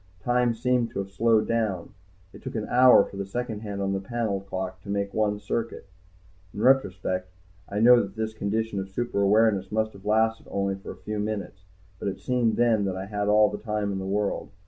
Time 0.23 0.55
seemed 0.55 0.89
to 0.89 0.97
have 0.97 1.11
slowed 1.11 1.47
down, 1.47 1.93
it 2.33 2.41
took 2.41 2.55
an 2.55 2.67
hour 2.69 3.03
for 3.05 3.17
the 3.17 3.25
second 3.27 3.59
hand 3.59 3.79
on 3.83 3.93
the 3.93 3.99
panel 3.99 4.41
clock 4.41 4.81
to 4.81 4.89
make 4.89 5.13
one 5.13 5.39
circuit. 5.39 5.85
In 6.55 6.61
retrospect 6.61 7.29
I 7.69 7.81
know 7.81 8.01
that 8.01 8.15
this 8.15 8.33
condition 8.33 8.79
of 8.79 8.89
super 8.89 9.21
awareness 9.21 9.71
must 9.71 9.93
have 9.93 10.03
lasted 10.07 10.47
only 10.49 10.73
for 10.73 10.89
a 10.89 10.95
few 11.03 11.19
minutes. 11.19 11.65
But 11.99 12.07
it 12.07 12.19
seemed 12.19 12.55
then 12.57 12.83
that 12.85 12.97
I 12.97 13.05
had 13.05 13.27
all 13.27 13.51
the 13.51 13.59
time 13.59 13.91
in 13.91 13.99
the 13.99 14.07
world. 14.07 14.49